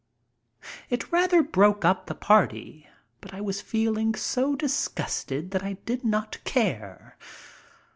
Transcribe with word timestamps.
It 0.89 1.11
rather 1.11 1.43
broke 1.43 1.85
up 1.85 2.07
the 2.07 2.15
party, 2.15 2.87
but 3.19 3.35
I 3.35 3.41
was 3.41 3.61
feeling 3.61 4.15
so 4.15 4.55
dis 4.55 4.87
gusted 4.87 5.51
that 5.51 5.61
I 5.63 5.73
did 5.85 6.03
not 6.03 6.43
care. 6.43 7.19